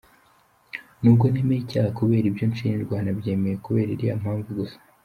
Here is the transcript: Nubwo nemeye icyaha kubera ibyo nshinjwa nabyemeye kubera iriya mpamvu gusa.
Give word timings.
Nubwo 1.01 1.25
nemeye 1.31 1.61
icyaha 1.61 1.89
kubera 1.99 2.25
ibyo 2.31 2.45
nshinjwa 2.51 2.95
nabyemeye 3.05 3.55
kubera 3.65 3.89
iriya 3.95 4.15
mpamvu 4.23 4.49
gusa. 4.59 4.77